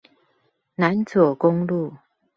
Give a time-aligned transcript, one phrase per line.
[0.73, 1.93] 南左公路